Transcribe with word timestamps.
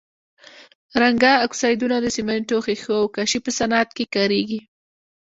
رنګه 1.01 1.31
اکسایدونه 1.45 1.97
د 2.01 2.07
سمنټو، 2.15 2.57
ښيښو 2.65 2.93
او 3.01 3.07
کاشي 3.15 3.39
په 3.45 3.51
صنعت 3.59 3.89
کې 3.97 4.05
کاریږي. 4.15 4.61